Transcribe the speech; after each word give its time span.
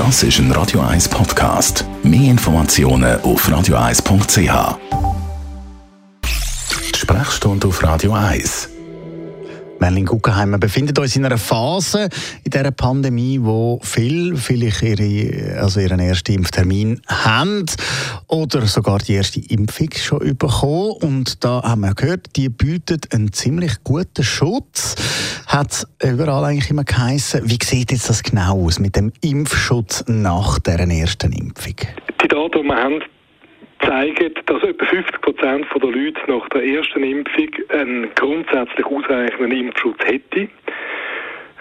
Das 0.00 0.22
ist 0.22 0.38
ein 0.38 0.50
Radio 0.52 0.80
1 0.80 1.10
Podcast. 1.10 1.84
Mehr 2.02 2.30
Informationen 2.30 3.20
auf 3.20 3.46
radio1.ch. 3.46 4.78
Sprechstunde 6.96 7.68
auf 7.68 7.82
Radio 7.82 8.14
1. 8.14 8.70
Merlin 9.78 10.06
Guggenheim, 10.06 10.52
wir 10.52 10.58
befinden 10.58 10.96
uns 10.96 11.16
in 11.16 11.26
einer 11.26 11.36
Phase 11.36 12.08
in 12.44 12.50
dieser 12.50 12.70
Pandemie, 12.70 13.40
wo 13.42 13.78
viele 13.82 14.38
vielleicht 14.38 14.80
ihre, 14.80 15.58
also 15.60 15.80
ihren 15.80 16.00
ersten 16.00 16.32
Impftermin 16.32 17.02
haben 17.06 17.66
oder 18.30 18.62
sogar 18.62 18.98
die 18.98 19.14
erste 19.14 19.40
Impfung 19.52 19.88
schon 19.92 20.36
bekommen. 20.36 20.94
Und 21.02 21.44
da 21.44 21.62
haben 21.62 21.80
wir 21.80 21.94
gehört, 21.94 22.36
die 22.36 22.48
bietet 22.48 23.12
einen 23.12 23.32
ziemlich 23.32 23.82
guten 23.84 24.22
Schutz. 24.22 24.94
Hat 25.48 25.84
überall 26.02 26.44
eigentlich 26.44 26.70
immer 26.70 26.84
geheißen. 26.84 27.42
Wie 27.44 27.58
sieht 27.62 27.90
jetzt 27.90 28.08
das 28.08 28.22
genau 28.22 28.64
aus 28.64 28.78
mit 28.78 28.96
dem 28.96 29.12
Impfschutz 29.20 30.04
nach 30.06 30.58
der 30.60 30.78
ersten 30.78 31.32
Impfung? 31.32 31.74
Die 32.22 32.28
Daten, 32.28 32.62
die 32.62 32.68
wir 32.68 32.76
haben, 32.76 33.02
zeigen, 33.84 34.34
dass 34.46 34.62
etwa 34.62 34.84
50 34.84 35.20
Prozent 35.20 35.66
der 35.74 35.90
Leute 35.90 36.20
nach 36.28 36.48
der 36.50 36.64
ersten 36.64 37.02
Impfung 37.02 37.48
einen 37.70 38.08
grundsätzlich 38.14 38.86
ausreichenden 38.86 39.52
Impfschutz 39.52 39.98
hätte. 40.04 40.48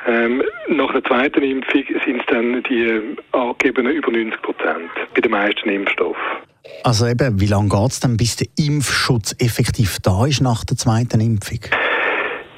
Ähm, 0.07 0.43
nach 0.69 0.91
der 0.91 1.03
zweiten 1.03 1.43
Impfung 1.43 1.83
sind 2.05 2.19
es 2.19 2.25
dann 2.27 2.63
die 2.63 3.15
angegebenen 3.31 3.93
über 3.93 4.11
90 4.11 4.41
Prozent 4.41 4.91
bei 5.13 5.21
den 5.21 5.31
meisten 5.31 5.69
Impfstoffen. 5.69 6.48
Also 6.83 7.07
eben, 7.07 7.39
wie 7.39 7.47
lange 7.47 7.69
geht 7.69 7.91
es 7.91 7.99
dann, 7.99 8.17
bis 8.17 8.35
der 8.37 8.47
Impfschutz 8.57 9.35
effektiv 9.39 9.97
da 10.03 10.25
ist 10.25 10.41
nach 10.41 10.63
der 10.63 10.77
zweiten 10.77 11.21
Impfung? 11.21 11.59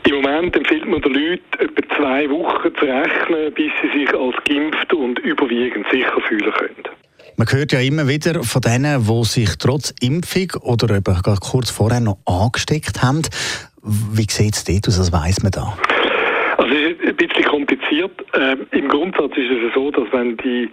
Im 0.08 0.16
Moment 0.16 0.56
empfiehlt 0.56 0.88
man 0.88 1.02
den 1.02 1.14
Leuten 1.14 1.44
etwa 1.60 1.96
zwei 1.96 2.30
Wochen 2.30 2.76
zu 2.76 2.86
rechnen, 2.86 3.54
bis 3.54 3.72
sie 3.82 4.00
sich 4.00 4.14
als 4.14 4.36
geimpft 4.46 4.94
und 4.94 5.20
überwiegend 5.20 5.86
sicher 5.92 6.20
fühlen 6.28 6.52
können. 6.52 7.02
Man 7.38 7.48
hört 7.52 7.72
ja 7.72 7.80
immer 7.80 8.08
wieder 8.08 8.44
von 8.44 8.62
denen, 8.62 9.06
die 9.06 9.24
sich 9.26 9.50
trotz 9.58 9.94
Impfung 10.02 10.52
oder 10.62 10.96
eben 10.96 11.16
kurz 11.40 11.72
vorher 11.72 12.00
noch 12.00 12.18
angesteckt 12.26 13.02
haben. 13.02 13.22
Wie 13.84 14.28
sieht 14.30 14.56
es 14.56 14.64
dort 14.64 14.88
aus? 14.88 15.00
Was 15.00 15.12
weiss 15.12 15.42
man 15.42 15.52
da? 15.52 15.78
Also 16.58 16.74
es 16.76 16.92
ist 16.92 17.08
ein 17.08 17.16
bisschen 17.16 17.46
kompliziert. 17.46 18.12
Ähm, 18.34 18.68
Im 18.72 18.88
Grundsatz 18.90 19.32
ist 19.36 19.50
es 19.50 19.74
so, 19.74 19.90
dass 19.92 20.06
wenn 20.12 20.38
die 20.38 20.70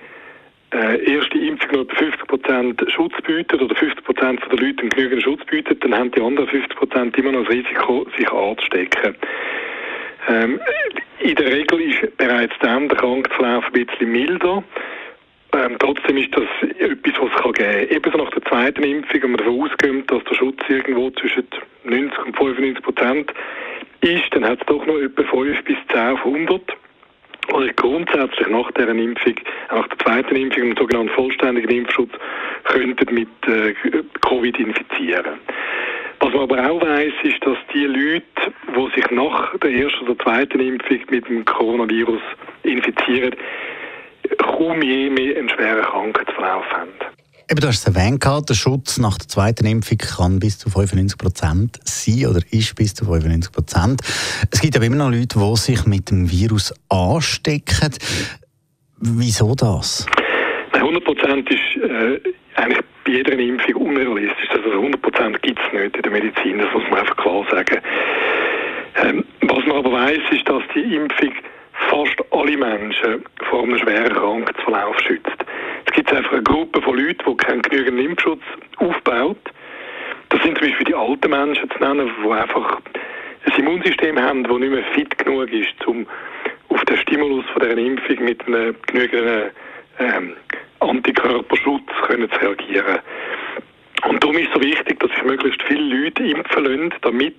äh, 0.73 1.15
erste 1.15 1.39
Impfung 1.39 1.71
nur 1.73 1.85
50% 1.87 2.91
Schutz 2.91 3.15
bietet 3.27 3.61
oder 3.61 3.75
50% 3.75 4.49
der 4.49 4.59
Leute 4.59 4.89
genügend 4.89 5.23
Schutz 5.23 5.45
bietet, 5.47 5.83
dann 5.83 5.95
haben 5.95 6.11
die 6.11 6.21
anderen 6.21 6.49
50% 6.49 7.19
immer 7.19 7.33
noch 7.33 7.45
das 7.45 7.55
Risiko, 7.55 8.07
sich 8.17 8.31
anzustecken. 8.31 9.17
Ähm, 10.29 10.61
in 11.21 11.35
der 11.35 11.47
Regel 11.47 11.81
ist 11.81 12.17
bereits 12.17 12.55
dann 12.61 12.89
der 12.89 12.99
Krankheitsverlauf 12.99 13.65
ein 13.67 13.87
bisschen 13.87 14.13
milder. 14.13 14.63
Ähm, 15.55 15.77
trotzdem 15.79 16.19
ist 16.19 16.37
das 16.37 16.45
etwas, 16.79 17.15
was 17.19 17.31
es 17.35 17.43
kann 17.43 17.53
geben 17.53 17.89
kann. 17.89 17.97
Ebenso 17.97 18.19
nach 18.19 18.31
der 18.31 18.43
zweiten 18.43 18.83
Impfung, 18.83 19.23
wenn 19.23 19.31
man 19.31 19.39
davon 19.39 19.63
ausgeht, 19.63 20.11
dass 20.11 20.25
der 20.25 20.35
Schutz 20.35 20.59
irgendwo 20.69 21.11
zwischen 21.13 21.47
90 21.85 22.19
und 22.27 22.37
95 22.37 22.83
Prozent 22.85 23.33
ist, 24.03 24.25
dann 24.33 24.45
hat 24.45 24.61
es 24.61 24.67
doch 24.67 24.85
noch 24.85 24.99
etwa 24.99 25.23
5 25.23 25.65
bis 25.65 25.77
10 25.91 25.99
auf 25.99 26.25
100. 26.27 26.77
Also 27.59 27.73
grundsätzlich 27.75 28.47
nach 28.47 28.71
dieser 28.71 28.91
Impfung, 28.91 29.35
nach 29.69 29.89
der 29.89 29.99
zweiten 29.99 30.37
Impfung, 30.37 30.63
einen 30.63 30.77
sogenannten 30.77 31.13
vollständigen 31.13 31.69
Impfschutz, 31.69 32.13
könnten 32.63 33.13
mit 33.13 33.29
äh, 33.49 33.75
Covid 34.21 34.57
infizieren. 34.61 35.41
Was 36.21 36.33
man 36.35 36.43
aber 36.43 36.71
auch 36.71 36.81
weiß, 36.81 37.13
ist, 37.25 37.45
dass 37.45 37.59
die 37.75 37.87
Leute, 37.87 38.53
die 38.69 38.95
sich 38.95 39.11
nach 39.11 39.59
der 39.59 39.73
ersten 39.73 40.07
oder 40.07 40.17
zweiten 40.21 40.61
Impfung 40.61 41.01
mit 41.11 41.29
dem 41.29 41.45
Coronavirus 41.45 42.23
infizieren, 42.63 43.35
kaum 44.39 44.81
je 44.81 45.11
mehr 45.11 45.37
einen 45.39 45.49
schweren 45.49 45.83
Krankheitsverlauf 45.83 46.65
haben. 46.71 47.18
Eben, 47.51 47.61
du 47.63 47.69
hast 47.69 47.89
es 47.89 47.97
erwähnt, 47.97 48.23
der 48.23 48.55
Schutz 48.55 48.99
nach 48.99 49.17
der 49.17 49.27
zweiten 49.27 49.65
Impfung 49.67 49.97
kann 49.97 50.39
bis 50.39 50.59
zu 50.59 50.69
95 50.69 51.17
Prozent 51.17 51.79
sein 51.83 52.27
oder 52.27 52.41
ist 52.51 52.77
bis 52.77 52.93
zu 52.93 53.07
95 53.07 53.51
Prozent. 53.51 54.03
Es 54.53 54.61
gibt 54.61 54.77
aber 54.77 54.85
immer 54.85 54.97
noch 54.97 55.11
Leute, 55.11 55.39
die 55.39 55.57
sich 55.57 55.87
mit 55.87 56.11
dem 56.11 56.31
Virus 56.31 56.75
anstecken. 56.91 57.95
Wieso 59.01 59.55
das? 59.55 60.05
100 60.73 61.03
Prozent 61.03 61.49
ist 61.49 61.83
äh, 61.83 62.21
eigentlich 62.57 62.85
bei 63.07 63.13
jeder 63.13 63.33
Impfung 63.33 63.77
unrealistisch. 63.77 64.51
Also 64.51 64.71
100 64.71 65.01
Prozent 65.01 65.41
gibt 65.41 65.59
es 65.59 65.73
nicht 65.73 65.97
in 65.97 66.03
der 66.03 66.13
Medizin, 66.13 66.59
das 66.59 66.69
muss 66.75 66.83
man 66.91 67.01
einfach 67.01 67.17
klar 67.17 67.47
sagen. 67.51 67.81
Ähm, 68.97 69.25
was 69.41 69.65
man 69.65 69.79
aber 69.79 69.93
weiß, 69.93 70.21
ist, 70.33 70.47
dass 70.47 70.63
die 70.75 70.97
Impfung 70.97 71.33
fast 71.89 72.17
alle 72.31 72.59
Menschen 72.59 73.25
vor 73.49 73.63
einem 73.63 73.79
schweren 73.79 74.13
Krankheitsverlauf 74.13 75.01
schützt. 75.01 75.48
Es 75.89 75.95
gibt 75.95 76.13
einfach 76.13 76.33
eine 76.33 76.43
Gruppe 76.43 76.83
von 76.83 76.99
Leuten, 76.99 77.25
die 77.27 77.37
keinen 77.39 77.63
genügend 77.63 77.99
Impfschutz 77.99 78.43
aufbaut. 78.77 79.39
Das 80.29 80.43
sind 80.43 80.59
zum 80.59 80.69
Beispiel 80.69 80.85
die 80.85 80.95
alten 80.95 81.31
Menschen 81.31 81.71
zu 81.71 81.79
nennen, 81.79 82.11
die 82.23 82.31
einfach 82.31 82.81
ein 83.47 83.59
Immunsystem 83.59 84.21
haben, 84.21 84.45
das 84.45 84.59
nicht 84.59 84.71
mehr 84.71 84.85
fit 84.95 85.17
genug 85.17 85.51
ist, 85.51 85.87
um 85.87 86.07
auf 86.69 86.85
den 86.85 86.99
Stimulus 86.99 87.47
von 87.47 87.63
dieser 87.63 87.79
Impfung 87.79 88.23
mit 88.23 88.47
einem 88.47 88.77
genügenden 88.87 89.51
ähm, 89.99 90.37
Antikörperschutz 90.81 91.91
können 92.07 92.31
zu 92.31 92.39
reagieren. 92.39 92.99
Und 94.07 94.23
darum 94.23 94.37
ist 94.37 94.49
es 94.49 94.55
so 94.55 94.61
wichtig, 94.61 95.01
dass 95.01 95.11
sich 95.11 95.25
möglichst 95.25 95.63
viele 95.63 96.03
Leute 96.03 96.23
impfen 96.23 96.65
lassen, 96.65 96.95
damit 97.01 97.37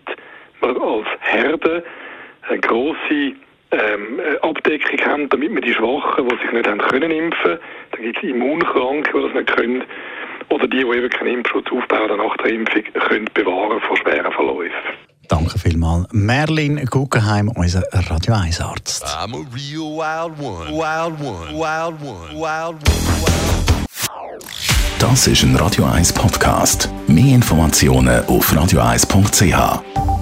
man 0.62 0.76
als 0.76 1.08
Herde 1.20 1.84
eine 2.50 2.60
grosse 2.62 3.36
ähm, 3.72 4.20
Abdeckung 4.42 5.00
haben, 5.06 5.30
damit 5.30 5.54
wir 5.54 5.62
die 5.62 5.74
Schwachen, 5.74 6.28
die 6.28 6.36
sich 6.38 6.52
nicht 6.52 6.68
haben 6.68 6.80
können 6.80 7.12
impfen, 7.12 7.60
dann 7.92 8.02
gibt 8.02 8.18
es 8.18 8.24
Immunkranke, 8.24 9.12
die 9.14 9.24
das 9.24 9.34
nicht 9.34 9.56
können, 9.56 9.84
oder 10.50 10.68
die, 10.68 10.84
die 10.84 10.98
eben 10.98 11.10
keinen 11.10 11.36
Impfschutz 11.36 11.66
aufbauen 11.72 12.18
nach 12.18 12.38
der 12.38 12.52
Impfung, 12.52 12.84
können 13.08 13.30
bewahren 13.34 13.80
vor 13.82 13.98
schweren 13.98 14.32
Verläufen. 14.32 14.74
Danke 15.28 15.60
vielmals. 15.60 16.08
Merlin 16.12 16.84
Guggenheim, 16.90 17.50
unser 17.50 17.84
Radio 17.94 18.34
1 18.34 18.62
Arzt. 18.62 19.06
I'm 19.06 19.36
a 19.36 19.46
real 19.54 19.96
wild 19.96 20.40
one. 20.40 20.72
Wild 20.72 21.22
one. 21.22 21.54
Wild 21.54 22.02
one. 22.02 22.34
Wild 22.34 22.76
one. 22.76 23.00
Das 25.00 25.28
ist 25.28 25.44
ein 25.44 25.56
Radio 25.56 25.86
1 25.86 26.14
Podcast. 26.14 26.90
Mehr 27.08 27.36
Informationen 27.36 28.26
auf 28.26 28.52
radio1.ch. 28.52 30.19